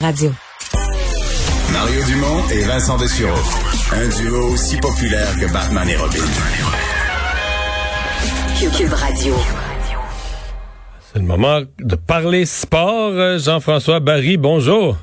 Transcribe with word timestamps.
Radio. 0.00 0.32
Mario 1.74 2.02
Dumont 2.04 2.48
et 2.50 2.64
Vincent 2.64 2.96
Dessureau. 2.96 3.36
Un 3.92 4.08
duo 4.08 4.52
aussi 4.52 4.78
populaire 4.78 5.28
que 5.38 5.52
Batman 5.52 5.86
et 5.90 5.96
Robin. 5.96 6.24
Cube 8.78 8.92
Radio. 8.94 9.34
C'est 11.12 11.18
le 11.18 11.26
moment 11.26 11.60
de 11.78 11.96
parler 11.96 12.46
sport. 12.46 13.38
Jean-François 13.38 14.00
Barry, 14.00 14.38
bonjour. 14.38 14.96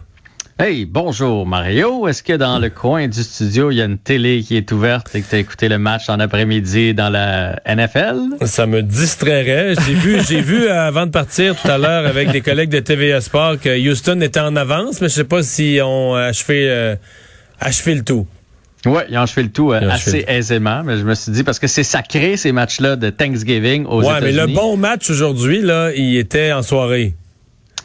Hey, 0.59 0.85
bonjour 0.85 1.45
Mario. 1.45 2.07
Est-ce 2.07 2.23
que 2.23 2.33
dans 2.33 2.57
le 2.57 2.71
coin 2.71 3.07
du 3.07 3.21
studio, 3.21 3.69
il 3.69 3.75
y 3.75 3.81
a 3.81 3.85
une 3.85 3.99
télé 3.99 4.41
qui 4.41 4.57
est 4.57 4.71
ouverte 4.71 5.13
et 5.13 5.21
que 5.21 5.29
tu 5.29 5.35
as 5.35 5.37
écouté 5.37 5.69
le 5.69 5.77
match 5.77 6.09
en 6.09 6.19
après-midi 6.19 6.95
dans 6.95 7.11
la 7.11 7.61
NFL? 7.67 8.43
Ça 8.47 8.65
me 8.65 8.81
distrairait. 8.81 9.75
J'ai 9.85 9.93
vu, 9.93 10.19
j'ai 10.27 10.41
vu 10.41 10.67
avant 10.67 11.05
de 11.05 11.11
partir 11.11 11.55
tout 11.55 11.69
à 11.69 11.77
l'heure 11.77 12.07
avec 12.07 12.31
des 12.31 12.41
collègues 12.41 12.71
de 12.71 12.79
TVA 12.79 13.21
Sport 13.21 13.59
que 13.59 13.69
Houston 13.69 14.19
était 14.21 14.39
en 14.39 14.55
avance, 14.55 14.99
mais 14.99 15.09
je 15.09 15.13
sais 15.13 15.25
pas 15.25 15.43
si 15.43 15.77
on 15.83 16.15
achevé, 16.15 16.67
euh, 16.67 16.95
achevé 17.59 17.93
le 17.93 18.03
tout. 18.03 18.25
Oui, 18.87 19.03
ils 19.09 19.17
ont 19.19 19.21
achevé 19.21 19.43
le 19.43 19.51
tout 19.51 19.73
euh, 19.73 19.87
assez 19.91 20.25
aisément, 20.27 20.81
mais 20.83 20.97
je 20.97 21.03
me 21.03 21.13
suis 21.13 21.31
dit, 21.31 21.43
parce 21.43 21.59
que 21.59 21.67
c'est 21.67 21.83
sacré 21.83 22.35
ces 22.35 22.51
matchs-là 22.51 22.95
de 22.95 23.11
Thanksgiving 23.11 23.85
aux 23.85 24.01
ouais, 24.01 24.07
États-Unis. 24.07 24.35
mais 24.35 24.47
le 24.47 24.47
bon 24.47 24.75
match 24.75 25.07
aujourd'hui, 25.11 25.61
là, 25.61 25.91
il 25.95 26.17
était 26.17 26.51
en 26.51 26.63
soirée. 26.63 27.13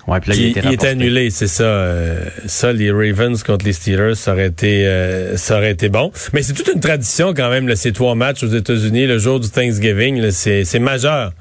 Ouais, 0.08 0.18
puis 0.20 0.30
là, 0.30 0.36
il, 0.36 0.42
il, 0.42 0.50
était 0.50 0.60
il 0.60 0.66
était 0.66 0.68
rapporté. 0.68 0.88
annulé, 0.88 1.30
c'est 1.30 1.46
ça. 1.46 1.62
euh, 1.64 2.24
ça, 2.46 2.72
les 2.72 2.90
Ravens 2.90 3.40
contre 3.42 3.64
les 3.64 3.72
Steelers, 3.72 4.14
ça 4.16 4.32
aurait 4.32 4.46
été, 4.48 4.86
euh, 4.86 5.36
ça 5.36 5.56
aurait 5.58 5.70
été 5.70 5.88
bon. 5.88 6.10
Mais 6.32 6.42
c'est 6.42 6.54
toute 6.54 6.68
une 6.74 6.80
tradition 6.80 7.34
quand 7.34 7.50
même, 7.50 7.68
là, 7.68 7.76
ces 7.76 7.92
trois 7.92 8.14
matchs 8.14 8.42
aux 8.42 8.48
États-Unis, 8.48 9.06
le 9.06 9.18
jour 9.18 9.38
du 9.38 9.48
Thanksgiving, 9.48 10.30
c'est 10.30 10.78
majeur. 10.80 11.32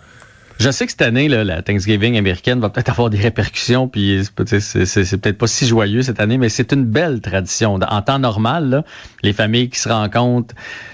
Je 0.59 0.69
sais 0.69 0.85
que 0.85 0.91
cette 0.91 1.01
année, 1.01 1.27
là, 1.27 1.43
la 1.43 1.61
Thanksgiving 1.61 2.17
américaine 2.17 2.59
va 2.59 2.69
peut-être 2.69 2.89
avoir 2.89 3.09
des 3.09 3.17
répercussions, 3.17 3.87
puis 3.87 4.21
c'est 4.23 4.31
peut- 4.33 4.45
c'est 4.47 4.59
c'est- 4.85 5.05
c'est 5.05 5.17
peut-être 5.17 5.37
pas 5.37 5.47
si 5.47 5.65
joyeux 5.65 6.03
cette 6.03 6.19
année, 6.19 6.37
mais 6.37 6.49
c'est 6.49 6.71
une 6.71 6.85
belle 6.85 7.19
tradition. 7.21 7.75
En 7.75 8.01
temps 8.01 8.19
normal, 8.19 8.69
là, 8.69 8.83
les 9.23 9.33
familles 9.33 9.69
qui 9.69 9.79
se 9.79 9.89
rencontrent, 9.89 10.53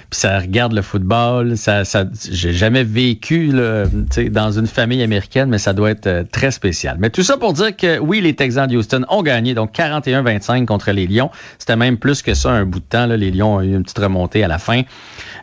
puis 0.10 0.20
ça 0.22 0.40
regarde 0.40 0.72
le 0.72 0.82
football, 0.82 1.58
ça, 1.58 1.84
ça 1.84 2.06
j'ai 2.32 2.54
jamais 2.54 2.86
vécu 2.86 3.48
là, 3.48 3.84
dans 4.32 4.52
une 4.58 4.68
famille 4.68 5.04
américaine, 5.04 5.50
mais 5.50 5.58
ça 5.58 5.74
doit 5.74 5.92
être 5.92 6.08
euh, 6.08 6.24
très 6.32 6.52
spécial. 6.52 6.96
Mais 7.00 7.10
tout 7.10 7.24
ça 7.24 7.36
pour 7.36 7.52
dire 7.52 7.76
que 7.76 8.00
oui, 8.00 8.22
les 8.22 8.34
Texans 8.34 8.68
de 8.68 8.78
Houston 8.78 9.04
ont 9.10 9.22
gagné, 9.22 9.54
donc 9.54 9.74
41-25 9.74 10.66
contre 10.66 10.92
les 10.92 11.08
Lions. 11.08 11.30
C'était 11.60 11.76
même 11.76 11.98
plus 11.98 12.22
que 12.22 12.34
ça 12.36 12.52
un 12.52 12.64
bout 12.66 12.80
de 12.80 12.86
temps. 12.86 13.06
Là. 13.06 13.18
Les 13.18 13.32
Lions 13.32 13.56
ont 13.56 13.62
eu 13.62 13.76
une 13.76 13.84
petite 13.84 14.00
remontée 14.00 14.46
à 14.46 14.48
la 14.48 14.60
fin. 14.60 14.84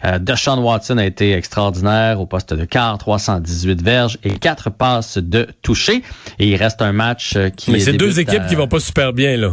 Euh, 0.04 0.18
Deshaun 0.18 0.58
Watson 0.58 0.98
a 0.98 1.04
été 1.04 1.32
extraordinaire 1.32 2.20
au 2.20 2.26
poste 2.26 2.52
de 2.52 2.64
quart, 2.64 2.98
318 2.98 3.82
verges 3.82 4.18
et 4.22 4.38
quatre 4.38 4.70
passes 4.70 5.18
de 5.18 5.46
toucher. 5.62 6.02
Et 6.38 6.48
il 6.48 6.56
reste 6.56 6.82
un 6.82 6.92
match 6.92 7.34
euh, 7.36 7.48
qui 7.50 7.70
Mais 7.70 7.80
c'est 7.80 7.94
deux 7.94 8.20
équipes 8.20 8.42
à- 8.42 8.46
qui 8.46 8.54
vont 8.54 8.68
pas 8.68 8.80
super 8.80 9.12
bien, 9.12 9.36
là. 9.36 9.52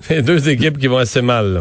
C'est 0.00 0.22
deux 0.22 0.48
équipes 0.48 0.78
qui 0.78 0.86
vont 0.86 0.98
assez 0.98 1.22
mal, 1.22 1.46
là. 1.54 1.60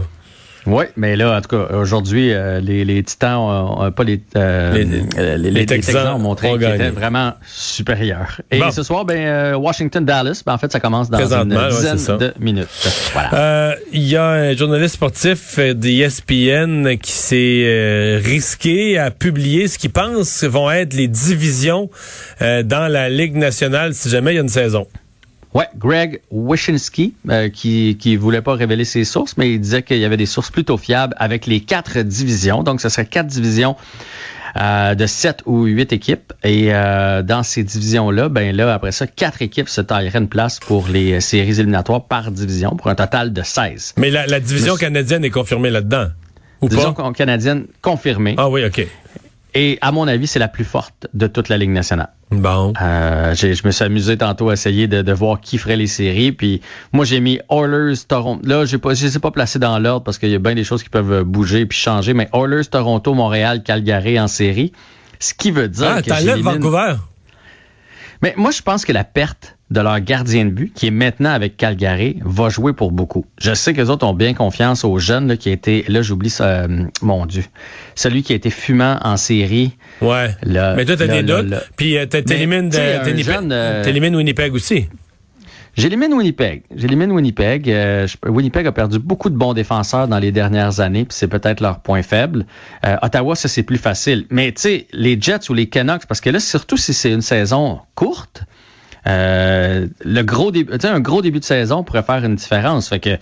Oui, 0.65 0.85
mais 0.97 1.15
là, 1.15 1.37
en 1.37 1.41
tout 1.41 1.49
cas, 1.49 1.73
aujourd'hui, 1.75 2.33
euh, 2.33 2.59
les, 2.59 2.83
les 2.83 3.01
Titans, 3.03 3.37
ont, 3.37 3.81
ont 3.85 3.91
pas 3.91 4.03
les, 4.03 4.21
euh, 4.35 4.73
Les- 4.73 5.03
euh, 5.17 5.37
les, 5.37 5.51
les 5.51 5.65
Texans 5.65 6.15
ont 6.15 6.19
montré 6.19 6.49
ont 6.49 6.57
qu'ils 6.57 6.67
étaient 6.67 6.89
vraiment 6.89 7.33
supérieurs. 7.47 8.41
Et 8.51 8.59
Bon. 8.59 8.71
ce 8.71 8.83
soir, 8.83 9.05
ben, 9.05 9.17
euh, 9.17 9.55
Washington-Dallas, 9.55 10.41
ben, 10.45 10.53
en 10.53 10.57
fait, 10.57 10.71
ça 10.71 10.79
commence 10.79 11.09
dans 11.09 11.19
une 11.33 11.53
ouais, 11.55 11.69
dizaine 11.69 12.17
de 12.17 12.33
minutes. 12.39 12.67
Voilà. 13.13 13.33
Euh, 13.33 13.75
Il 13.93 14.03
y 14.07 14.15
a 14.17 14.25
un 14.25 14.55
journaliste 14.55 14.95
sportif 14.95 15.57
euh, 15.59 15.73
d'ESPN 15.73 16.97
qui 16.97 17.11
s'est 17.11 17.63
euh, 17.65 18.19
risqué 18.23 18.97
à 18.97 19.11
publier 19.11 19.67
ce 19.67 19.77
qu'il 19.77 19.91
pense 19.91 20.43
vont 20.43 20.69
être 20.71 20.93
les 20.93 21.07
divisions 21.07 21.89
euh, 22.41 22.63
dans 22.63 22.87
la 22.91 23.09
Ligue 23.09 23.35
nationale 23.35 23.93
si 23.93 24.09
jamais 24.09 24.33
il 24.33 24.35
y 24.35 24.39
a 24.39 24.41
une 24.41 24.49
saison. 24.49 24.87
Ouais, 25.53 25.65
Greg 25.77 26.21
Wyshynski, 26.29 27.13
euh, 27.29 27.49
qui 27.49 27.97
qui 27.99 28.15
voulait 28.15 28.41
pas 28.41 28.53
révéler 28.53 28.83
ses 28.85 29.05
sources, 29.05 29.37
mais 29.37 29.53
il 29.53 29.59
disait 29.59 29.81
qu'il 29.81 29.97
y 29.97 30.05
avait 30.05 30.17
des 30.17 30.25
sources 30.25 30.51
plutôt 30.51 30.77
fiables 30.77 31.15
avec 31.17 31.45
les 31.47 31.61
quatre 31.61 31.99
divisions. 31.99 32.63
Donc, 32.63 32.81
ce 32.81 32.89
serait 32.89 33.05
quatre 33.05 33.27
divisions 33.27 33.75
euh, 34.59 34.93
de 34.93 35.05
sept 35.05 35.41
ou 35.45 35.63
huit 35.65 35.91
équipes. 35.93 36.33
Et 36.43 36.73
euh, 36.73 37.23
dans 37.23 37.43
ces 37.43 37.63
divisions-là, 37.63 38.29
ben 38.29 38.55
là, 38.55 38.73
après 38.73 38.91
ça, 38.91 39.07
quatre 39.07 39.41
équipes 39.41 39.69
se 39.69 39.81
tailleraient 39.81 40.19
une 40.19 40.27
place 40.29 40.59
pour 40.59 40.89
les 40.89 41.21
séries 41.21 41.59
éliminatoires 41.59 42.03
par 42.05 42.31
division, 42.31 42.75
pour 42.75 42.87
un 42.87 42.95
total 42.95 43.33
de 43.33 43.41
16. 43.41 43.93
Mais 43.97 44.09
la, 44.11 44.27
la 44.27 44.39
division 44.39 44.75
canadienne 44.75 45.23
est 45.23 45.29
confirmée 45.29 45.69
là-dedans. 45.69 46.07
Ou 46.61 46.69
Division 46.69 46.93
pas? 46.93 47.11
canadienne 47.13 47.67
confirmée. 47.81 48.33
Ah 48.37 48.49
oui, 48.49 48.65
OK. 48.65 48.85
Et 49.53 49.77
à 49.81 49.91
mon 49.91 50.07
avis, 50.07 50.27
c'est 50.27 50.39
la 50.39 50.47
plus 50.47 50.65
forte 50.65 51.07
de 51.13 51.25
toute 51.27 51.49
la 51.49 51.57
Ligue 51.57 51.69
nationale. 51.71 52.09
Bon. 52.29 52.73
Euh, 52.81 53.33
j'ai- 53.33 53.53
je 53.55 53.65
me 53.65 53.71
suis 53.71 53.83
amusé 53.85 54.17
tantôt 54.17 54.49
à 54.49 54.53
essayer 54.53 54.87
de, 54.87 55.01
de 55.01 55.11
voir 55.13 55.39
qui 55.41 55.57
ferait 55.57 55.77
les 55.77 55.87
séries. 55.87 56.31
Puis 56.31 56.61
moi, 56.93 57.05
j'ai 57.05 57.19
mis 57.21 57.39
Oilers, 57.49 57.93
Toronto. 58.07 58.41
Là, 58.45 58.65
j'ai 58.65 58.77
pas, 58.77 58.93
je 58.93 59.05
les 59.05 59.15
ai 59.15 59.19
pas 59.19 59.31
placés 59.31 59.57
dans 59.59 59.79
l'ordre 59.79 60.03
parce 60.03 60.17
qu'il 60.19 60.29
y 60.29 60.35
a 60.35 60.39
bien 60.39 60.53
des 60.53 60.63
choses 60.63 60.83
qui 60.83 60.89
peuvent 60.89 61.23
bouger 61.23 61.65
puis 61.65 61.77
changer. 61.77 62.13
Mais 62.13 62.29
Oilers, 62.33 62.65
Toronto, 62.69 63.13
Montréal, 63.13 63.63
Calgary 63.63 64.19
en 64.19 64.27
série. 64.27 64.73
Ce 65.19 65.33
qui 65.33 65.49
veut 65.51 65.69
dire 65.69 65.87
Ah, 65.95 66.01
que 66.01 66.09
Vancouver? 66.43 66.95
Mais 68.23 68.33
moi, 68.37 68.51
je 68.51 68.61
pense 68.61 68.85
que 68.85 68.91
la 68.91 69.03
perte 69.03 69.57
de 69.69 69.81
leur 69.81 69.99
gardien 69.99 70.45
de 70.45 70.49
but, 70.49 70.73
qui 70.73 70.87
est 70.87 70.91
maintenant 70.91 71.31
avec 71.31 71.57
Calgary, 71.57 72.17
va 72.23 72.47
jouer 72.49 72.71
pour 72.73 72.91
beaucoup. 72.91 73.25
Je 73.39 73.53
sais 73.53 73.73
que 73.73 73.81
les 73.81 73.89
autres 73.89 74.05
ont 74.07 74.13
bien 74.13 74.33
confiance 74.33 74.85
aux 74.85 74.97
jeunes 74.97 75.27
là, 75.27 75.35
qui 75.37 75.49
a 75.49 75.51
été, 75.51 75.83
là 75.89 76.01
j'oublie 76.01 76.29
ça, 76.29 76.45
euh, 76.45 76.83
mon 77.01 77.25
Dieu, 77.25 77.43
celui 77.93 78.23
qui 78.23 78.31
a 78.33 78.35
été 78.37 78.49
fumant 78.49 78.97
en 79.03 79.17
série. 79.17 79.73
Ouais. 80.01 80.29
Mais 80.45 80.85
toi, 80.85 80.95
t'as 80.95 81.07
des 81.07 81.23
doutes? 81.23 81.53
Puis 81.75 81.97
euh, 81.97 82.05
t'é- 82.05 82.23
t'élimines 82.23 82.69
euh, 83.51 83.83
t'élimines 83.83 84.15
Winnipeg 84.15 84.53
aussi. 84.53 84.87
J'élimine 85.77 86.11
Winnipeg. 86.15 86.63
J'élimine 86.75 87.11
Winnipeg. 87.11 87.69
Euh, 87.69 88.07
Winnipeg 88.25 88.65
a 88.65 88.71
perdu 88.71 88.97
beaucoup 88.97 89.29
de 89.29 89.35
bons 89.35 89.53
défenseurs 89.53 90.07
dans 90.07 90.17
les 90.17 90.31
dernières 90.31 90.79
années, 90.79 91.05
puis 91.05 91.15
c'est 91.15 91.27
peut-être 91.27 91.61
leur 91.61 91.81
point 91.81 92.01
faible. 92.01 92.47
Euh, 92.83 92.97
Ottawa, 93.03 93.35
ça 93.35 93.47
c'est 93.47 93.61
plus 93.61 93.77
facile. 93.77 94.25
Mais 94.31 94.51
tu 94.51 94.61
sais, 94.61 94.87
les 94.91 95.21
Jets 95.21 95.51
ou 95.51 95.53
les 95.53 95.69
Canucks, 95.69 96.07
parce 96.07 96.19
que 96.19 96.31
là, 96.31 96.39
surtout 96.39 96.77
si 96.77 96.95
c'est 96.95 97.11
une 97.11 97.21
saison 97.21 97.79
courte, 97.93 98.41
euh, 99.05 99.85
le 100.03 100.21
gros 100.23 100.51
début, 100.51 100.73
un 100.83 100.99
gros 100.99 101.21
début 101.21 101.39
de 101.39 101.45
saison 101.45 101.83
pourrait 101.83 102.01
faire 102.01 102.25
une 102.25 102.35
différence. 102.35 102.89
Fait 102.89 103.19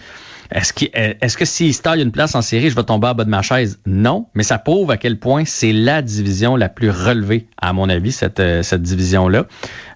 est-ce 0.49 0.71
que 0.71 0.85
est-ce 0.93 1.35
que 1.35 1.43
s'il 1.43 1.73
se 1.73 1.81
une 1.99 2.11
place 2.11 2.35
en 2.35 2.41
série, 2.41 2.69
je 2.69 2.75
vais 2.75 2.83
tomber 2.83 3.07
à 3.07 3.13
bas 3.13 3.25
de 3.25 3.29
ma 3.29 3.41
chaise? 3.41 3.79
Non, 3.85 4.27
mais 4.33 4.43
ça 4.43 4.59
prouve 4.59 4.91
à 4.91 4.97
quel 4.97 5.19
point 5.19 5.43
c'est 5.43 5.73
la 5.73 6.01
division 6.01 6.55
la 6.55 6.69
plus 6.69 6.89
relevée, 6.89 7.47
à 7.61 7.73
mon 7.73 7.89
avis, 7.89 8.13
cette 8.13 8.39
euh, 8.39 8.63
cette 8.63 8.81
division 8.81 9.27
là, 9.27 9.45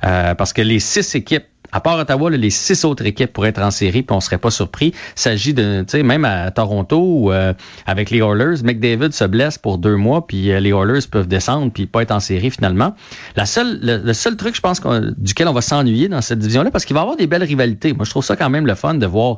parce 0.01 0.51
que 0.51 0.61
les 0.61 0.79
six 0.79 1.15
équipes 1.15 1.45
à 1.71 1.81
part 1.81 1.97
Ottawa, 1.99 2.29
les 2.31 2.49
six 2.49 2.85
autres 2.85 3.05
équipes 3.05 3.31
pourraient 3.31 3.49
être 3.49 3.61
en 3.61 3.71
série, 3.71 4.03
puis 4.03 4.15
on 4.15 4.19
serait 4.19 4.37
pas 4.37 4.51
surpris. 4.51 4.93
S'agit 5.15 5.53
de, 5.53 5.81
tu 5.81 5.97
sais, 5.97 6.03
même 6.03 6.25
à 6.25 6.49
Toronto 6.51 7.31
euh, 7.31 7.53
avec 7.85 8.09
les 8.09 8.19
Oilers, 8.19 8.63
McDavid 8.63 9.11
se 9.11 9.25
blesse 9.25 9.57
pour 9.57 9.77
deux 9.77 9.95
mois, 9.95 10.25
puis 10.25 10.51
euh, 10.51 10.59
les 10.59 10.71
Oilers 10.71 11.07
peuvent 11.09 11.27
descendre 11.27 11.71
puis 11.71 11.85
pas 11.85 12.01
être 12.01 12.11
en 12.11 12.19
série 12.19 12.51
finalement. 12.51 12.95
La 13.35 13.45
seule, 13.45 13.79
le, 13.81 14.13
seul 14.13 14.35
truc, 14.35 14.55
je 14.55 14.61
pense, 14.61 14.81
duquel 15.17 15.47
on 15.47 15.53
va 15.53 15.61
s'ennuyer 15.61 16.07
dans 16.07 16.21
cette 16.21 16.39
division-là, 16.39 16.71
parce 16.71 16.85
qu'il 16.85 16.93
va 16.93 17.01
y 17.01 17.03
avoir 17.03 17.17
des 17.17 17.27
belles 17.27 17.43
rivalités. 17.43 17.93
Moi, 17.93 18.05
je 18.05 18.09
trouve 18.09 18.23
ça 18.25 18.35
quand 18.35 18.49
même 18.49 18.65
le 18.65 18.75
fun 18.75 18.95
de 18.95 19.05
voir 19.05 19.37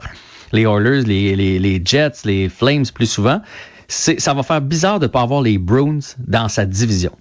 les 0.51 0.63
Oilers, 0.63 1.03
les, 1.03 1.81
Jets, 1.83 2.25
les 2.25 2.49
Flames 2.49 2.85
plus 2.93 3.05
souvent. 3.05 3.41
Ça 3.87 4.33
va 4.33 4.43
faire 4.43 4.61
bizarre 4.61 4.99
de 4.99 5.07
pas 5.07 5.21
avoir 5.21 5.41
les 5.41 5.57
Bruins 5.57 5.99
dans 6.19 6.47
sa 6.47 6.65
division. 6.65 7.11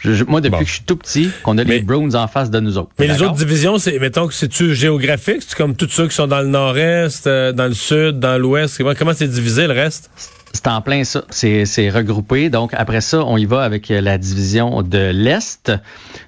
Je- 0.00 0.12
je- 0.14 0.24
moi, 0.24 0.40
depuis 0.40 0.50
Bon. 0.52 0.58
que 0.60 0.64
je 0.66 0.72
suis 0.72 0.82
tout 0.84 0.96
petit, 0.96 1.30
qu'on 1.42 1.58
a 1.58 1.64
Mais- 1.64 1.74
les 1.76 1.82
Browns 1.82 2.16
en 2.16 2.26
face 2.26 2.50
de 2.50 2.58
nous 2.60 2.78
autres. 2.78 2.90
Mais 2.98 3.06
les 3.06 3.22
autres 3.22 3.34
divisions, 3.34 3.78
c'est, 3.78 3.98
mettons 3.98 4.26
que 4.26 4.34
c'est-tu 4.34 4.74
géographique? 4.74 5.42
C'est 5.46 5.56
comme 5.56 5.76
tous 5.76 5.88
ceux 5.90 6.08
qui 6.08 6.14
sont 6.14 6.26
dans 6.26 6.40
le 6.40 6.46
nord-est, 6.48 7.26
euh, 7.26 7.52
dans 7.52 7.66
le 7.66 7.74
sud, 7.74 8.18
dans 8.18 8.38
l'ouest? 8.40 8.82
Comment, 8.98 9.12
c'est 9.14 9.28
divisé 9.28 9.66
le 9.66 9.74
reste? 9.74 10.10
C'est 10.52 10.66
en 10.66 10.80
plein 10.80 11.04
ça. 11.04 11.22
C'est, 11.30 11.64
c'est 11.64 11.90
regroupé. 11.90 12.50
Donc, 12.50 12.72
après 12.74 13.00
ça, 13.00 13.24
on 13.24 13.36
y 13.36 13.44
va 13.44 13.62
avec 13.62 13.88
euh, 13.90 14.00
la 14.00 14.18
division 14.18 14.82
de 14.82 15.10
l'Est. 15.12 15.70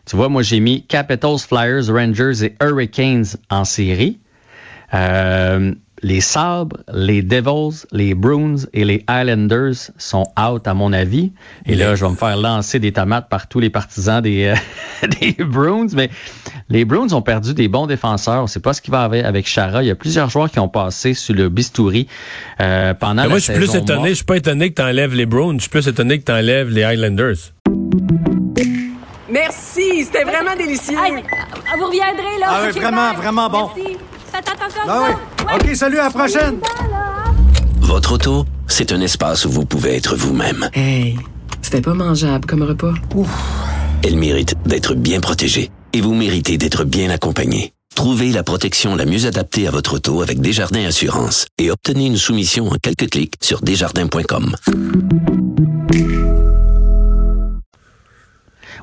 Tu 0.07 0.15
vois, 0.17 0.29
moi, 0.29 0.43
j'ai 0.43 0.61
mis 0.61 0.87
Capitals, 0.87 1.39
Flyers, 1.39 1.89
Rangers 1.89 2.45
et 2.45 2.55
Hurricanes 2.63 3.25
en 3.51 3.65
série. 3.65 4.21
Euh, 4.95 5.73
les 6.03 6.21
Sabres, 6.21 6.79
les 6.93 7.23
Devils, 7.23 7.87
les 7.93 8.15
Bruins 8.15 8.57
et 8.73 8.85
les 8.85 9.05
Islanders 9.09 9.91
sont 9.99 10.25
out, 10.39 10.67
à 10.67 10.75
mon 10.75 10.93
avis. 10.93 11.33
Et 11.67 11.77
là, 11.77 11.95
je 11.95 12.05
vais 12.05 12.11
me 12.11 12.17
faire 12.17 12.37
lancer 12.37 12.81
des 12.81 12.93
tomates 12.93 13.29
par 13.29 13.49
tous 13.49 13.61
les 13.61 13.71
partisans 13.71 14.21
des, 14.21 14.47
euh, 14.47 15.07
des 15.21 15.45
Bruins. 15.45 15.87
Mais 15.95 16.11
les 16.69 16.85
Bruins 16.85 17.13
ont 17.13 17.23
perdu 17.23 17.55
des 17.55 17.69
bons 17.69 17.87
défenseurs. 17.87 18.41
On 18.41 18.43
ne 18.43 18.49
sait 18.49 18.61
pas 18.61 18.73
ce 18.73 18.83
qui 18.83 18.91
va 18.91 19.05
avec, 19.05 19.25
avec 19.25 19.47
Chara. 19.47 19.83
Il 19.83 19.87
y 19.87 19.91
a 19.91 19.95
plusieurs 19.95 20.29
joueurs 20.29 20.51
qui 20.51 20.59
ont 20.59 20.69
passé 20.69 21.15
sur 21.15 21.35
le 21.35 21.49
bistouri 21.49 22.09
euh, 22.61 22.95
pendant 22.95 23.15
Mais 23.15 23.23
la 23.23 23.29
moi, 23.29 23.39
je 23.39 23.45
suis 23.45 23.55
plus 23.55 23.67
saison 23.67 23.85
étonné. 23.85 24.09
Je 24.11 24.15
suis 24.15 24.25
pas 24.25 24.37
étonné 24.37 24.71
que 24.71 24.75
tu 24.75 24.83
enlèves 24.83 25.15
les 25.15 25.27
Browns. 25.27 25.59
Je 25.59 25.63
suis 25.63 25.71
plus 25.71 25.87
étonné 25.87 26.19
que 26.19 26.25
tu 26.25 26.33
enlèves 26.33 26.69
les 26.69 26.83
Highlanders. 26.83 27.37
Merci, 29.31 30.05
c'était 30.05 30.25
vraiment 30.25 30.55
délicieux. 30.59 30.99
Hey, 31.03 31.15
euh, 31.15 31.77
vous 31.79 31.87
reviendrez, 31.87 32.39
là. 32.41 32.47
Ah 32.49 32.61
oui, 32.67 32.79
vraiment, 32.79 33.15
vraiment 33.15 33.49
bon. 33.49 33.71
Merci. 33.77 33.97
Faites 34.31 34.49
attention 34.49 35.17
OK, 35.43 35.75
salut, 35.75 35.99
à 35.99 36.05
la 36.05 36.11
prochaine. 36.11 36.59
Votre 37.81 38.13
auto, 38.13 38.45
c'est 38.69 38.93
un 38.93 39.01
espace 39.01 39.45
où 39.45 39.51
vous 39.51 39.65
pouvez 39.65 39.97
être 39.97 40.17
vous-même. 40.17 40.69
Hey, 40.75 41.17
c'était 41.61 41.81
pas 41.81 41.95
mangeable 41.95 42.47
comme 42.47 42.63
repas. 42.63 42.95
Elle 44.05 44.17
mérite 44.17 44.55
d'être 44.67 44.95
bien 44.95 45.21
protégée 45.21 45.71
et 45.93 46.01
vous 46.01 46.15
méritez 46.15 46.59
d'être 46.59 46.85
bien 46.85 47.11
accompagné. 47.11 47.73
Trouvez 47.95 48.31
la 48.33 48.43
protection 48.43 48.97
la 48.97 49.05
mieux 49.05 49.27
adaptée 49.27 49.67
à 49.69 49.71
votre 49.71 49.95
auto 49.97 50.23
avec 50.23 50.41
Desjardins 50.41 50.87
Assurance 50.87 51.47
et 51.59 51.71
obtenez 51.71 52.07
une 52.07 52.17
soumission 52.17 52.69
en 52.69 52.77
quelques 52.83 53.11
clics 53.11 53.35
sur 53.43 53.61
desjardins.com. 53.61 54.57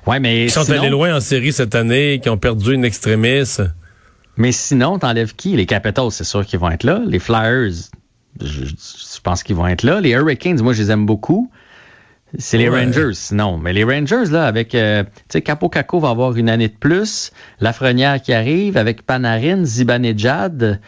Ouais, 0.06 0.20
mais 0.20 0.46
Ils 0.46 0.52
sont 0.52 0.64
sinon- 0.64 0.80
allés 0.80 0.90
loin 0.90 1.16
en 1.16 1.20
série 1.20 1.52
cette 1.52 1.76
année, 1.76 2.20
qui 2.22 2.30
ont 2.30 2.38
perdu 2.38 2.74
une 2.74 2.86
extrémiste. 2.86 3.62
Mais 4.40 4.52
sinon, 4.52 4.98
t'enlèves 4.98 5.36
qui? 5.36 5.56
Les 5.56 5.66
Capitals, 5.68 6.12
c'est 6.12 6.24
sûr 6.24 6.46
qu'ils 6.46 6.60
vont 6.60 6.72
être 6.72 6.84
là. 6.84 7.02
Les 7.06 7.20
Flyers, 7.20 7.72
je, 8.42 8.64
je 8.66 9.20
pense 9.22 9.44
qu'ils 9.44 9.56
vont 9.56 9.68
être 9.68 9.84
là. 9.84 10.00
Les 10.02 10.12
Hurricanes, 10.12 10.62
moi, 10.62 10.74
je 10.74 10.82
les 10.82 10.92
aime 10.92 11.06
beaucoup. 11.06 11.52
C'est 12.38 12.58
les 12.58 12.70
Ouais. 12.70 12.86
Rangers, 12.86 13.14
sinon. 13.14 13.58
Mais 13.58 13.74
les 13.74 13.84
Rangers, 13.84 14.26
là, 14.32 14.46
avec, 14.46 14.76
euh, 14.76 15.04
tu 15.04 15.10
sais, 15.30 15.42
Capo 15.42 15.68
Caco 15.68 16.00
va 16.00 16.10
avoir 16.10 16.36
une 16.38 16.48
année 16.50 16.68
de 16.70 16.76
plus. 16.76 17.32
Lafrenière 17.60 18.22
qui 18.22 18.34
arrive, 18.34 18.78
avec 18.78 19.02
Panarin, 19.06 19.66
Zibanejad. 19.66 20.80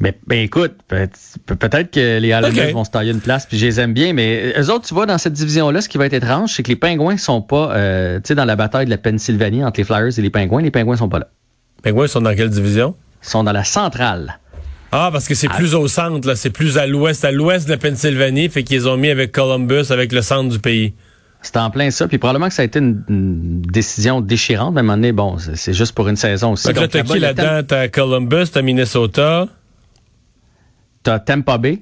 Mais 0.00 0.16
ben, 0.26 0.38
écoute, 0.38 0.76
peut- 0.88 1.08
peut-être 1.46 1.90
que 1.90 2.18
les 2.20 2.28
Islanders 2.28 2.68
Ok. 2.68 2.72
vont 2.74 2.84
se 2.84 2.90
tailler 2.90 3.12
une 3.12 3.20
place, 3.20 3.46
puis 3.46 3.58
je 3.58 3.66
les 3.66 3.80
aime 3.80 3.92
bien. 3.92 4.12
Mais 4.12 4.54
eux 4.58 4.70
autres, 4.70 4.86
tu 4.86 4.94
vois, 4.94 5.06
dans 5.06 5.18
cette 5.18 5.32
division-là, 5.32 5.80
ce 5.80 5.88
qui 5.88 5.98
va 5.98 6.06
être 6.06 6.12
étrange, 6.14 6.52
c'est 6.54 6.62
que 6.62 6.68
les 6.68 6.76
Pingouins 6.76 7.16
sont 7.16 7.42
pas, 7.42 7.72
euh, 7.74 8.18
tu 8.18 8.28
sais, 8.28 8.34
dans 8.34 8.44
la 8.44 8.56
bataille 8.56 8.84
de 8.86 8.90
la 8.90 8.98
Pennsylvanie 8.98 9.64
entre 9.64 9.80
les 9.80 9.84
Flyers 9.84 10.16
et 10.18 10.22
les 10.22 10.30
Pingouins, 10.30 10.62
les 10.62 10.70
Pingouins 10.70 10.96
sont 10.96 11.08
pas 11.08 11.18
là. 11.18 11.28
Pingouins 11.82 12.06
sont 12.06 12.20
dans 12.20 12.34
quelle 12.34 12.50
division? 12.50 12.94
Ils 13.22 13.28
sont 13.28 13.44
dans 13.44 13.52
la 13.52 13.64
centrale. 13.64 14.38
Ah, 14.92 15.10
parce 15.12 15.28
que 15.28 15.34
c'est 15.34 15.48
plus 15.48 15.74
au 15.74 15.86
centre, 15.86 16.26
là. 16.26 16.34
C'est 16.34 16.50
plus 16.50 16.76
à 16.76 16.86
l'ouest, 16.86 17.24
à 17.24 17.30
l'ouest 17.30 17.66
de 17.66 17.72
la 17.72 17.78
Pennsylvanie. 17.78 18.48
Fait 18.48 18.64
qu'ils 18.64 18.88
ont 18.88 18.96
mis 18.96 19.08
avec 19.10 19.30
Columbus, 19.32 19.90
avec 19.90 20.10
le 20.12 20.20
centre 20.22 20.48
du 20.50 20.58
pays. 20.58 20.94
C'est 21.42 21.56
en 21.56 21.70
plein 21.70 21.90
ça. 21.90 22.08
Puis 22.08 22.18
probablement 22.18 22.48
que 22.48 22.54
ça 22.54 22.62
a 22.62 22.64
été 22.64 22.80
une, 22.80 23.02
une 23.08 23.62
décision 23.62 24.20
déchirante. 24.20 24.74
Mais 24.74 24.80
à 24.80 24.82
un 24.82 24.82
moment 24.82 24.96
donné, 24.96 25.12
bon, 25.12 25.36
c'est 25.54 25.72
juste 25.74 25.94
pour 25.94 26.08
une 26.08 26.16
saison 26.16 26.52
aussi. 26.52 26.66
Fait 26.66 26.74
que 26.74 26.80
là, 26.80 26.86
Donc, 26.86 26.92
t'as 26.92 27.02
qui 27.02 27.18
là-dedans? 27.18 27.62
T'as 27.66 27.88
Columbus, 27.88 28.46
t'as 28.52 28.62
Minnesota. 28.62 29.46
T'as 31.02 31.18
Tampa 31.20 31.56
Bay. 31.58 31.78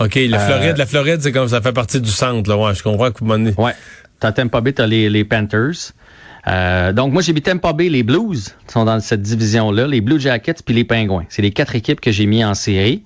OK, 0.00 0.14
la 0.14 0.40
Euh, 0.40 0.46
Floride, 0.46 0.76
la 0.78 0.86
Floride, 0.86 1.20
c'est 1.20 1.32
comme 1.32 1.48
ça 1.48 1.60
fait 1.60 1.72
partie 1.72 2.00
du 2.00 2.10
centre, 2.10 2.48
là. 2.48 2.56
Ouais, 2.56 2.74
je 2.74 2.82
comprends 2.82 3.10
que 3.10 3.18
vous 3.18 3.26
m'en 3.26 3.34
Ouais. 3.62 3.74
T'as 4.20 4.32
Tampa 4.32 4.60
Bay, 4.60 4.72
t'as 4.72 4.86
les, 4.86 5.10
les 5.10 5.24
Panthers. 5.24 5.92
Euh, 6.46 6.92
donc, 6.92 7.12
moi, 7.12 7.22
j'ai 7.22 7.32
mis 7.32 7.40
Tampa 7.42 7.72
Bay, 7.72 7.88
les 7.88 8.02
Blues 8.02 8.54
sont 8.68 8.84
dans 8.84 9.00
cette 9.00 9.22
division-là, 9.22 9.86
les 9.86 10.00
Blue 10.00 10.20
Jackets 10.20 10.62
puis 10.64 10.74
les 10.74 10.84
Pingouins. 10.84 11.24
C'est 11.28 11.42
les 11.42 11.52
quatre 11.52 11.74
équipes 11.74 12.00
que 12.00 12.12
j'ai 12.12 12.26
mis 12.26 12.44
en 12.44 12.54
série. 12.54 13.02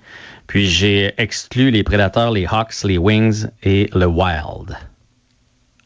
Puis 0.47 0.67
j'ai 0.67 1.13
exclu 1.17 1.69
les 1.71 1.83
Predators, 1.83 2.31
les 2.31 2.45
Hawks, 2.49 2.83
les 2.83 2.97
Wings 2.97 3.45
et 3.63 3.89
le 3.93 4.07
Wild. 4.07 4.75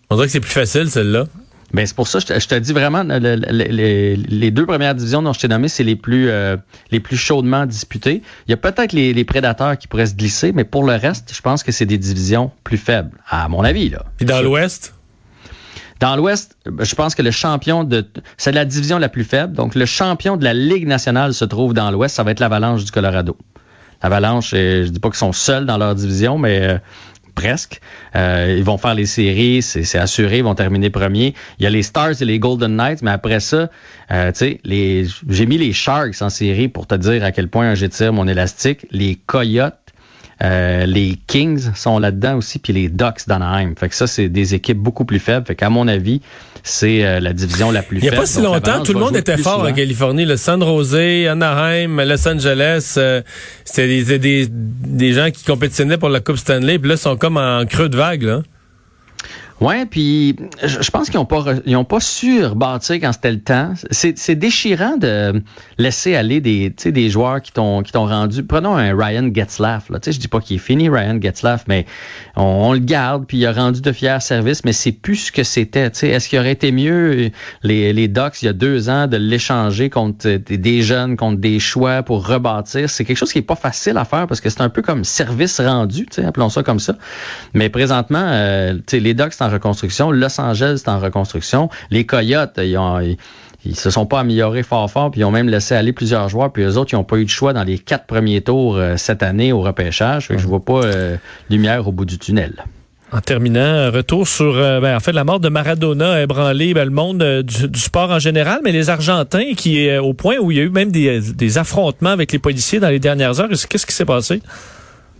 On 0.09 0.15
dirait 0.15 0.27
que 0.27 0.31
c'est 0.31 0.39
plus 0.39 0.51
facile, 0.51 0.89
celle-là. 0.89 1.25
Ben, 1.73 1.85
c'est 1.87 1.95
pour 1.95 2.07
ça 2.07 2.19
que 2.19 2.27
je 2.27 2.33
te, 2.33 2.39
je 2.39 2.47
te 2.47 2.55
dis 2.55 2.71
vraiment, 2.71 3.03
le- 3.03 3.17
le- 3.17 3.35
le- 3.35 3.63
les, 3.71 4.15
les 4.15 4.51
deux 4.51 4.65
premières 4.65 4.93
divisions 4.93 5.21
dont 5.23 5.33
je 5.33 5.39
t'ai 5.39 5.47
nommé, 5.47 5.67
c'est 5.67 5.83
les 5.83 5.95
plus 5.95 6.29
euh, 6.29 6.55
les 6.91 6.99
plus 6.99 7.17
chaudement 7.17 7.65
disputées. 7.65 8.21
Il 8.47 8.51
y 8.51 8.53
a 8.53 8.57
peut-être 8.57 8.93
les, 8.93 9.11
les 9.13 9.25
prédateurs 9.25 9.75
qui 9.77 9.87
pourraient 9.87 10.05
se 10.05 10.13
glisser, 10.15 10.51
mais 10.51 10.65
pour 10.65 10.83
le 10.83 10.93
reste, 10.95 11.33
je 11.35 11.41
pense 11.41 11.63
que 11.63 11.71
c'est 11.71 11.87
des 11.87 11.97
divisions 11.97 12.51
plus 12.63 12.77
faibles, 12.77 13.17
à 13.27 13.49
mon 13.49 13.63
avis. 13.63 13.89
Là. 13.89 14.05
Puis 14.17 14.25
dans 14.27 14.41
l'ouest? 14.41 14.93
Dans 16.03 16.17
l'Ouest, 16.17 16.57
je 16.65 16.95
pense 16.95 17.15
que 17.15 17.21
le 17.21 17.31
champion 17.31 17.85
de... 17.85 18.05
C'est 18.35 18.51
la 18.51 18.65
division 18.65 18.97
la 18.97 19.07
plus 19.07 19.23
faible. 19.23 19.53
Donc, 19.53 19.73
le 19.73 19.85
champion 19.85 20.35
de 20.35 20.43
la 20.43 20.53
Ligue 20.53 20.85
nationale 20.85 21.33
se 21.33 21.45
trouve 21.45 21.73
dans 21.73 21.89
l'Ouest. 21.91 22.17
Ça 22.17 22.23
va 22.23 22.31
être 22.31 22.41
l'Avalanche 22.41 22.83
du 22.83 22.91
Colorado. 22.91 23.37
L'Avalanche, 24.03 24.49
je 24.49 24.89
dis 24.89 24.99
pas 24.99 25.07
qu'ils 25.07 25.19
sont 25.19 25.31
seuls 25.31 25.65
dans 25.65 25.77
leur 25.77 25.95
division, 25.95 26.37
mais 26.37 26.61
euh, 26.61 26.77
presque. 27.35 27.79
Euh, 28.17 28.53
ils 28.57 28.65
vont 28.65 28.77
faire 28.77 28.95
les 28.95 29.05
séries, 29.05 29.61
c'est 29.61 29.97
assuré, 29.97 30.39
ils 30.39 30.43
vont 30.43 30.55
terminer 30.55 30.89
premier. 30.89 31.35
Il 31.59 31.63
y 31.63 31.67
a 31.67 31.69
les 31.69 31.83
Stars 31.83 32.21
et 32.21 32.25
les 32.25 32.37
Golden 32.37 32.75
Knights, 32.75 33.01
mais 33.01 33.11
après 33.11 33.39
ça, 33.39 33.69
euh, 34.11 34.29
tu 34.33 34.59
sais, 34.65 35.07
j'ai 35.29 35.45
mis 35.45 35.57
les 35.57 35.71
Sharks 35.71 36.21
en 36.21 36.29
série 36.29 36.67
pour 36.67 36.85
te 36.85 36.95
dire 36.95 37.23
à 37.23 37.31
quel 37.31 37.47
point 37.47 37.75
j'étire 37.75 38.11
mon 38.11 38.27
élastique. 38.27 38.85
Les 38.91 39.15
Coyotes, 39.15 39.77
euh, 40.41 40.85
les 40.85 41.17
Kings 41.27 41.73
sont 41.75 41.99
là-dedans 41.99 42.37
aussi, 42.37 42.59
puis 42.59 42.73
les 42.73 42.89
Ducks 42.89 43.27
d'Anaheim. 43.27 43.73
Fait 43.77 43.89
que 43.89 43.95
ça, 43.95 44.07
c'est 44.07 44.29
des 44.29 44.55
équipes 44.55 44.77
beaucoup 44.79 45.05
plus 45.05 45.19
faibles. 45.19 45.45
Fait 45.45 45.55
qu'à 45.55 45.69
mon 45.69 45.87
avis, 45.87 46.21
c'est 46.63 47.05
euh, 47.05 47.19
la 47.19 47.33
division 47.33 47.71
la 47.71 47.83
plus 47.83 47.97
Il 47.97 48.03
n'y 48.03 48.07
a 48.07 48.11
faible. 48.11 48.21
pas 48.21 48.27
si 48.27 48.41
Donc, 48.41 48.53
longtemps, 48.55 48.83
tout 48.83 48.93
le 48.93 48.99
monde 48.99 49.15
était 49.15 49.37
fort 49.37 49.63
en. 49.63 49.73
Californie. 49.73 50.25
Le 50.25 50.37
San 50.37 50.61
Jose, 50.61 51.27
Anaheim, 51.29 52.01
Los 52.01 52.27
Angeles, 52.27 52.95
euh, 52.97 53.21
c'était 53.65 53.87
des, 53.87 54.19
des, 54.19 54.47
des 54.49 55.13
gens 55.13 55.29
qui 55.31 55.43
compétitionnaient 55.43 55.97
pour 55.97 56.09
la 56.09 56.19
Coupe 56.19 56.37
Stanley. 56.37 56.79
Puis 56.79 56.89
là, 56.89 56.95
ils 56.95 56.99
sont 56.99 57.15
comme 57.17 57.37
en 57.37 57.65
creux 57.65 57.89
de 57.89 57.97
vague, 57.97 58.23
là. 58.23 58.41
Ouais, 59.61 59.85
puis 59.85 60.35
je 60.63 60.89
pense 60.89 61.09
qu'ils 61.09 61.19
n'ont 61.19 61.25
pas 61.25 61.45
ils 61.65 61.75
ont 61.75 61.85
pas 61.85 61.99
su 61.99 62.43
rebâtir 62.43 62.95
quand 62.95 63.13
c'était 63.13 63.31
le 63.31 63.39
temps. 63.39 63.73
C'est 63.91 64.35
déchirant 64.35 64.97
de 64.97 65.41
laisser 65.77 66.15
aller 66.15 66.41
des 66.41 66.69
des 66.69 67.09
joueurs 67.09 67.41
qui 67.41 67.51
t'ont 67.51 67.83
rendu. 67.93 68.43
Prenons 68.43 68.75
un 68.75 68.95
Ryan 68.95 69.29
Getzlaff 69.33 69.89
là, 69.89 69.99
je 70.03 70.11
dis 70.11 70.27
pas 70.27 70.39
qu'il 70.39 70.57
est 70.57 70.59
fini 70.59 70.89
Ryan 70.89 71.19
Getzlaff, 71.21 71.65
mais 71.67 71.85
on, 72.35 72.43
on 72.43 72.73
le 72.73 72.79
garde 72.79 73.25
puis 73.25 73.37
il 73.37 73.45
a 73.45 73.53
rendu 73.53 73.81
de 73.81 73.91
fiers 73.91 74.19
services, 74.19 74.65
mais 74.65 74.73
c'est 74.73 74.91
plus 74.91 75.15
ce 75.15 75.31
que 75.31 75.43
c'était. 75.43 75.91
Est-ce 76.01 76.27
qu'il 76.27 76.39
aurait 76.39 76.51
été 76.51 76.71
mieux 76.71 77.31
les 77.61 77.93
les 77.93 78.07
Ducks 78.07 78.41
il 78.41 78.45
y 78.45 78.49
a 78.49 78.53
deux 78.53 78.89
ans 78.89 79.07
de 79.07 79.17
l'échanger 79.17 79.89
contre 79.89 80.29
des, 80.29 80.81
jeunes, 80.81 81.15
contre 81.15 81.39
des 81.39 81.59
choix 81.59 82.03
pour 82.03 82.27
rebâtir? 82.27 82.89
C'est 82.89 83.05
quelque 83.05 83.17
chose 83.17 83.31
qui 83.31 83.39
est 83.39 83.43
pas 83.43 83.55
facile 83.55 83.97
à 83.97 84.05
faire 84.05 84.27
parce 84.27 84.41
que 84.41 84.49
c'est 84.49 84.61
un 84.61 84.69
peu 84.69 84.81
comme 84.81 85.03
service 85.03 85.59
rendu, 85.59 86.07
appelons 86.25 86.49
ça 86.49 86.63
comme 86.63 86.79
ça. 86.79 86.95
Mais 87.53 87.69
présentement, 87.69 88.25
euh, 88.25 88.77
les 88.91 89.13
Ducks 89.13 89.33
en 89.43 89.49
reconstruction, 89.49 90.11
Los 90.11 90.39
Angeles 90.39 90.81
c'est 90.83 90.89
en 90.89 90.99
reconstruction, 90.99 91.69
les 91.91 92.05
Coyotes, 92.05 92.59
ils, 92.59 93.75
se 93.75 93.89
sont 93.89 94.05
pas 94.05 94.19
améliorés 94.19 94.63
fort 94.63 94.89
fort, 94.89 95.11
puis 95.11 95.21
ils 95.21 95.25
ont 95.25 95.31
même 95.31 95.49
laissé 95.49 95.75
aller 95.75 95.93
plusieurs 95.93 96.29
joueurs, 96.29 96.51
puis 96.51 96.63
eux 96.63 96.77
autres, 96.77 96.93
ils 96.93 96.97
n'ont 96.97 97.03
pas 97.03 97.17
eu 97.17 97.25
de 97.25 97.29
choix 97.29 97.53
dans 97.53 97.63
les 97.63 97.79
quatre 97.79 98.05
premiers 98.05 98.41
tours 98.41 98.77
euh, 98.77 98.97
cette 98.97 99.23
année 99.23 99.53
au 99.53 99.61
repêchage. 99.61 100.27
Fait 100.27 100.35
que 100.35 100.41
je 100.41 100.47
vois 100.47 100.63
pas 100.63 100.83
euh, 100.83 101.17
lumière 101.49 101.87
au 101.87 101.91
bout 101.91 102.05
du 102.05 102.17
tunnel. 102.17 102.63
En 103.13 103.21
terminant, 103.21 103.91
retour 103.91 104.27
sur 104.27 104.57
euh, 104.57 104.79
ben, 104.79 104.95
en 104.95 104.99
fait 104.99 105.11
la 105.11 105.23
mort 105.23 105.39
de 105.39 105.47
Maradona 105.47 106.13
a 106.13 106.21
ébranlé 106.21 106.73
ben, 106.73 106.85
le 106.85 106.89
monde 106.89 107.21
euh, 107.21 107.43
du, 107.43 107.79
sport 107.79 108.09
en 108.09 108.17
général, 108.17 108.61
mais 108.63 108.71
les 108.71 108.89
Argentins 108.89 109.53
qui 109.55 109.85
est 109.85 109.99
au 109.99 110.13
point 110.13 110.37
où 110.39 110.49
il 110.49 110.57
y 110.57 110.59
a 110.59 110.63
eu 110.63 110.69
même 110.69 110.91
des 110.91 111.57
affrontements 111.59 112.09
avec 112.09 112.31
les 112.31 112.39
policiers 112.39 112.79
dans 112.79 112.89
les 112.89 112.97
dernières 112.97 113.39
heures. 113.39 113.49
Qu'est-ce 113.49 113.85
qui 113.85 113.93
s'est 113.93 114.03
passé? 114.03 114.41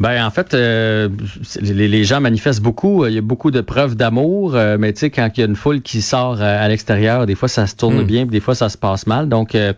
Ben 0.04 0.26
en 0.26 0.32
fait, 0.32 0.54
euh, 0.54 1.08
les, 1.62 1.88
les 1.88 2.04
gens 2.04 2.20
manifestent 2.20 2.62
beaucoup. 2.62 3.06
Il 3.06 3.14
y 3.14 3.18
a 3.18 3.22
beaucoup 3.22 3.52
de 3.52 3.62
preuves 3.62 3.96
d'amour, 3.96 4.54
euh, 4.54 4.76
mais 4.78 4.92
tu 4.92 5.00
sais 5.00 5.10
quand 5.10 5.30
il 5.38 5.40
y 5.40 5.44
a 5.44 5.48
une 5.48 5.56
foule 5.56 5.82
qui 5.82 6.02
sort 6.02 6.42
euh, 6.42 6.66
à 6.66 6.68
l'extérieur, 6.68 7.26
des 7.26 7.36
fois 7.36 7.48
ça 7.48 7.68
se 7.68 7.76
tourne 7.78 8.02
Mm. 8.02 8.04
bien, 8.04 8.22
puis 8.24 8.32
des 8.32 8.42
fois 8.42 8.54
ça 8.54 8.68
se 8.68 8.78
passe 8.78 9.08
mal. 9.08 9.30
Donc 9.30 9.56
euh, 9.56 9.72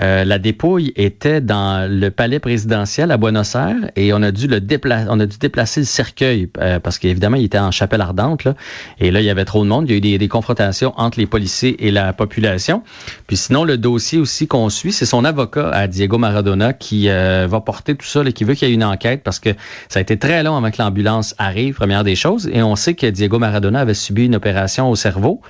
euh, 0.00 0.24
la 0.24 0.38
dépouille 0.38 0.92
était 0.94 1.40
dans 1.40 1.90
le 1.90 2.10
palais 2.10 2.38
présidentiel 2.38 3.10
à 3.10 3.16
Buenos 3.16 3.56
Aires 3.56 3.90
et 3.96 4.12
on 4.12 4.22
a 4.22 4.30
dû 4.30 4.46
le 4.46 4.60
déplacer, 4.60 5.08
on 5.10 5.18
a 5.18 5.26
dû 5.26 5.38
déplacer 5.38 5.80
le 5.80 5.86
cercueil 5.86 6.48
euh, 6.58 6.78
parce 6.78 7.00
qu'évidemment 7.00 7.36
il 7.36 7.44
était 7.44 7.58
en 7.58 7.72
chapelle 7.72 8.00
ardente 8.00 8.44
là, 8.44 8.54
et 9.00 9.10
là 9.10 9.20
il 9.22 9.26
y 9.26 9.30
avait 9.30 9.44
trop 9.44 9.64
de 9.64 9.68
monde. 9.68 9.86
Il 9.88 9.90
y 9.90 9.94
a 9.94 9.96
eu 9.96 10.00
des, 10.00 10.18
des 10.18 10.28
confrontations 10.28 10.94
entre 10.96 11.18
les 11.18 11.26
policiers 11.26 11.84
et 11.84 11.90
la 11.90 12.12
population. 12.12 12.84
Puis 13.26 13.36
sinon 13.36 13.64
le 13.64 13.76
dossier 13.76 14.20
aussi 14.20 14.46
qu'on 14.46 14.68
suit, 14.68 14.92
c'est 14.92 15.04
son 15.04 15.24
avocat 15.24 15.68
à 15.70 15.88
Diego 15.88 16.16
Maradona 16.16 16.74
qui 16.74 17.08
euh, 17.08 17.48
va 17.50 17.60
porter 17.60 17.96
tout 17.96 18.06
ça, 18.06 18.22
là, 18.22 18.30
qui 18.30 18.44
veut 18.44 18.54
qu'il 18.54 18.68
y 18.68 18.70
ait 18.70 18.74
une 18.74 18.84
enquête 18.84 19.22
parce 19.24 19.40
que 19.40 19.50
ça 19.88 19.98
a 19.98 20.02
été 20.02 20.18
très 20.18 20.42
long 20.42 20.56
avant 20.56 20.70
que 20.70 20.80
l'ambulance 20.80 21.34
arrive, 21.38 21.74
première 21.74 22.04
des 22.04 22.16
choses. 22.16 22.48
Et 22.52 22.62
on 22.62 22.76
sait 22.76 22.94
que 22.94 23.06
Diego 23.06 23.38
Maradona 23.38 23.80
avait 23.80 23.94
subi 23.94 24.26
une 24.26 24.34
opération 24.34 24.90
au 24.90 24.96
cerveau. 24.96 25.40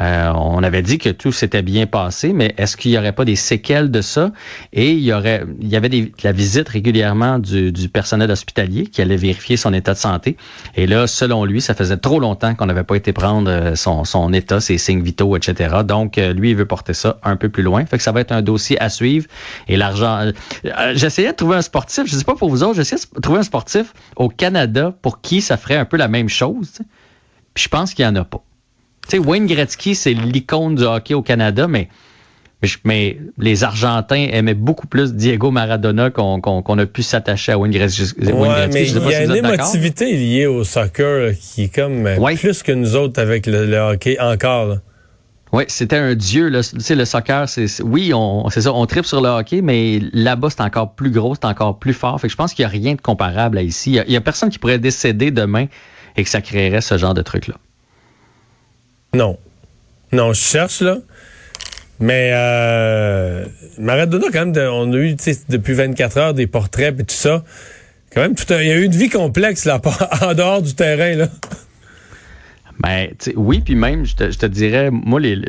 Euh, 0.00 0.32
on 0.34 0.62
avait 0.62 0.82
dit 0.82 0.98
que 0.98 1.10
tout 1.10 1.32
s'était 1.32 1.62
bien 1.62 1.86
passé, 1.86 2.32
mais 2.32 2.54
est-ce 2.56 2.76
qu'il 2.76 2.90
n'y 2.90 2.98
aurait 2.98 3.12
pas 3.12 3.24
des 3.24 3.36
séquelles 3.36 3.90
de 3.90 4.00
ça? 4.00 4.32
Et 4.72 4.92
il 4.92 5.02
y 5.02 5.12
aurait, 5.12 5.44
il 5.60 5.68
y 5.68 5.76
avait 5.76 5.88
des, 5.88 6.12
la 6.22 6.32
visite 6.32 6.68
régulièrement 6.68 7.38
du, 7.38 7.72
du 7.72 7.88
personnel 7.88 8.30
hospitalier 8.30 8.86
qui 8.86 9.02
allait 9.02 9.16
vérifier 9.16 9.56
son 9.56 9.72
état 9.72 9.94
de 9.94 9.98
santé. 9.98 10.36
Et 10.76 10.86
là, 10.86 11.06
selon 11.06 11.44
lui, 11.44 11.60
ça 11.60 11.74
faisait 11.74 11.96
trop 11.96 12.20
longtemps 12.20 12.54
qu'on 12.54 12.66
n'avait 12.66 12.84
pas 12.84 12.96
été 12.96 13.12
prendre 13.12 13.50
euh, 13.50 13.74
son, 13.74 14.04
son 14.04 14.32
état, 14.32 14.60
ses 14.60 14.78
signes 14.78 15.02
vitaux, 15.02 15.36
etc. 15.36 15.78
Donc, 15.84 16.18
euh, 16.18 16.32
lui, 16.32 16.50
il 16.50 16.56
veut 16.56 16.66
porter 16.66 16.94
ça 16.94 17.18
un 17.24 17.36
peu 17.36 17.48
plus 17.48 17.62
loin. 17.62 17.84
Fait 17.86 17.96
que 17.96 18.02
ça 18.02 18.12
va 18.12 18.20
être 18.20 18.32
un 18.32 18.42
dossier 18.42 18.80
à 18.80 18.88
suivre. 18.88 19.26
Et 19.66 19.76
l'argent, 19.76 20.30
euh, 20.64 20.92
j'essayais 20.94 21.32
de 21.32 21.36
trouver 21.36 21.56
un 21.56 21.62
sportif. 21.62 22.04
Je 22.06 22.14
sais 22.14 22.24
pas 22.24 22.34
pour 22.34 22.50
vous 22.50 22.62
autres, 22.62 22.76
j'essayais 22.76 23.00
de 23.14 23.20
trouver 23.20 23.40
un 23.40 23.42
sportif 23.42 23.47
au 24.16 24.28
Canada 24.28 24.94
pour 25.02 25.20
qui 25.20 25.40
ça 25.40 25.56
ferait 25.56 25.76
un 25.76 25.84
peu 25.84 25.96
la 25.96 26.08
même 26.08 26.28
chose. 26.28 26.78
Puis 27.54 27.64
je 27.64 27.68
pense 27.68 27.94
qu'il 27.94 28.04
y 28.04 28.08
en 28.08 28.16
a 28.16 28.24
pas. 28.24 28.42
Tu 29.08 29.16
sais, 29.16 29.18
Wayne 29.18 29.46
Gretzky, 29.46 29.94
c'est 29.94 30.12
l'icône 30.12 30.74
du 30.74 30.82
hockey 30.84 31.14
au 31.14 31.22
Canada, 31.22 31.66
mais, 31.66 31.88
les 33.38 33.64
Argentins 33.64 34.28
aimaient 34.32 34.54
beaucoup 34.54 34.86
plus 34.86 35.14
Diego 35.14 35.50
Maradona 35.50 36.10
qu'on 36.10 36.78
a 36.78 36.86
pu 36.86 37.02
s'attacher 37.02 37.52
à 37.52 37.58
Wayne 37.58 37.72
Gretzky. 37.72 38.12
Wayne 38.20 38.70
Gretzky. 38.70 38.82
il 38.82 39.10
y 39.10 39.14
a 39.14 39.18
si 39.18 39.24
une 39.24 39.36
émotivité 39.36 40.12
liée 40.16 40.46
au 40.46 40.64
soccer 40.64 41.26
là, 41.28 41.32
qui 41.32 41.64
est 41.64 41.74
comme 41.74 42.06
euh, 42.06 42.18
Ouais. 42.18 42.36
plus 42.36 42.62
que 42.62 42.72
nous 42.72 42.96
autres 42.96 43.20
avec 43.22 43.46
le, 43.46 43.64
le 43.66 43.78
hockey 43.78 44.18
encore. 44.20 44.66
là. 44.66 44.76
Oui, 45.52 45.64
c'était 45.68 45.96
un 45.96 46.14
dieu. 46.14 46.48
Le 46.50 47.04
soccer, 47.04 47.48
c'est 47.48 47.82
oui, 47.82 48.12
on, 48.14 48.48
c'est 48.50 48.62
ça, 48.62 48.72
on 48.72 48.84
tripe 48.86 49.06
sur 49.06 49.20
le 49.22 49.28
hockey, 49.28 49.62
mais 49.62 50.00
là-bas, 50.12 50.48
c'est 50.50 50.60
encore 50.60 50.92
plus 50.94 51.10
gros, 51.10 51.34
c'est 51.34 51.46
encore 51.46 51.78
plus 51.78 51.94
fort. 51.94 52.20
Fait 52.20 52.28
que 52.28 52.32
je 52.32 52.36
pense 52.36 52.52
qu'il 52.54 52.64
n'y 52.64 52.66
a 52.66 52.70
rien 52.70 52.94
de 52.94 53.00
comparable 53.00 53.56
à 53.58 53.62
ici. 53.62 53.98
Il 54.06 54.12
y 54.12 54.16
a- 54.16 54.20
personne 54.20 54.50
qui 54.50 54.58
pourrait 54.58 54.78
décéder 54.78 55.30
demain 55.30 55.66
et 56.16 56.24
que 56.24 56.28
ça 56.28 56.42
créerait 56.42 56.80
ce 56.82 56.98
genre 56.98 57.14
de 57.14 57.22
truc-là. 57.22 57.54
Non. 59.14 59.38
Non, 60.12 60.32
je 60.34 60.40
cherche, 60.40 60.80
là. 60.82 60.98
Mais 62.00 62.30
euh, 62.32 63.44
Maradona, 63.78 64.26
quand 64.32 64.46
même, 64.46 64.70
on 64.72 64.92
a 64.92 64.96
eu 64.96 65.16
depuis 65.48 65.72
24 65.74 66.16
heures 66.18 66.34
des 66.34 66.46
portraits 66.46 66.94
et 67.00 67.04
tout 67.04 67.14
ça. 67.14 67.42
Quand 68.14 68.20
même, 68.20 68.34
tout 68.34 68.52
un- 68.52 68.60
il 68.62 68.68
y 68.68 68.72
a 68.72 68.76
eu 68.76 68.84
une 68.84 68.92
vie 68.94 69.08
complexe 69.08 69.64
là, 69.64 69.80
en 70.22 70.34
dehors 70.34 70.62
du 70.62 70.74
terrain. 70.74 71.14
Là. 71.16 71.28
Ben, 72.80 73.08
oui, 73.34 73.60
puis 73.60 73.74
même, 73.74 74.04
je 74.04 74.14
te, 74.14 74.46
dirais, 74.46 74.90
moi, 74.92 75.18
les, 75.18 75.40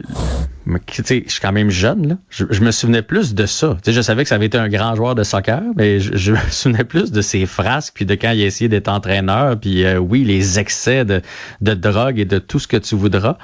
je 0.92 1.04
suis 1.04 1.42
quand 1.42 1.52
même 1.52 1.70
jeune, 1.70 2.08
là. 2.08 2.18
Je, 2.30 2.62
me 2.62 2.72
souvenais 2.72 3.02
plus 3.02 3.34
de 3.34 3.46
ça. 3.46 3.78
Tu 3.84 3.92
sais, 3.92 3.94
je 3.94 4.02
savais 4.02 4.24
que 4.24 4.30
ça 4.30 4.36
avait 4.36 4.48
été 4.48 4.58
un 4.58 4.70
grand 4.70 4.96
joueur 4.96 5.16
de 5.16 5.24
soccer, 5.24 5.62
mais 5.76 6.00
je, 6.00 6.32
me 6.32 6.38
souvenais 6.50 6.84
plus 6.84 7.12
de 7.12 7.22
ses 7.22 7.46
frasques, 7.46 7.94
puis 7.96 8.06
de 8.06 8.16
quand 8.16 8.32
il 8.32 8.42
a 8.42 8.46
essayé 8.46 8.68
d'être 8.68 8.88
entraîneur, 8.88 9.60
puis 9.60 9.84
euh, 9.84 9.98
oui, 9.98 10.24
les 10.24 10.60
excès 10.60 11.06
de, 11.06 11.22
de 11.62 11.74
drogue 11.74 12.20
et 12.20 12.26
de 12.26 12.40
tout 12.40 12.60
ce 12.60 12.68
que 12.68 12.78
tu 12.78 12.96
voudras. 12.96 13.38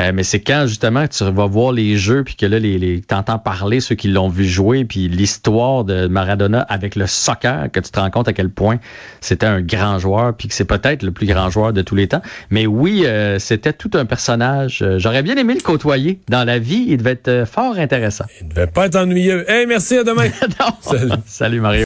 Euh, 0.00 0.12
mais 0.14 0.22
c'est 0.22 0.40
quand, 0.40 0.66
justement, 0.66 1.06
tu 1.06 1.24
vas 1.24 1.46
voir 1.46 1.72
les 1.72 1.96
jeux, 1.96 2.24
puis 2.24 2.34
que 2.34 2.46
là, 2.46 2.58
les, 2.58 2.78
les, 2.78 3.00
t'entends 3.00 3.38
parler 3.38 3.80
ceux 3.80 3.94
qui 3.94 4.08
l'ont 4.08 4.28
vu 4.28 4.44
jouer, 4.44 4.84
puis 4.84 5.08
l'histoire 5.08 5.84
de 5.84 6.06
Maradona 6.06 6.60
avec 6.60 6.96
le 6.96 7.06
soccer, 7.06 7.70
que 7.70 7.80
tu 7.80 7.90
te 7.90 8.00
rends 8.00 8.10
compte 8.10 8.28
à 8.28 8.32
quel 8.32 8.50
point 8.50 8.78
c'était 9.20 9.46
un 9.46 9.60
grand 9.60 9.98
joueur, 9.98 10.34
puis 10.34 10.48
que 10.48 10.54
c'est 10.54 10.64
peut-être 10.64 11.02
le 11.02 11.12
plus 11.12 11.26
grand 11.26 11.50
joueur 11.50 11.72
de 11.72 11.82
tous 11.82 11.94
les 11.94 12.08
temps. 12.08 12.22
Mais 12.50 12.66
oui, 12.66 13.04
euh, 13.06 13.38
c'était 13.38 13.72
tout 13.72 13.90
un 13.94 14.04
personnage. 14.04 14.82
Euh, 14.82 14.98
J'aurais 14.98 15.22
bien 15.22 15.36
aimé 15.36 15.54
le 15.54 15.60
côtoyer. 15.60 16.20
Dans 16.28 16.44
la 16.44 16.58
vie, 16.58 16.86
il 16.88 16.96
devait 16.96 17.12
être 17.12 17.44
fort 17.46 17.76
intéressant. 17.78 18.24
Il 18.40 18.48
ne 18.48 18.52
devait 18.52 18.66
pas 18.66 18.86
être 18.86 18.96
ennuyeux. 18.96 19.48
Hey, 19.48 19.66
merci, 19.66 19.96
à 19.96 20.04
demain. 20.04 20.24
Non. 20.60 20.68
Salut. 20.80 21.10
Salut 21.26 21.60
Mario. 21.60 21.82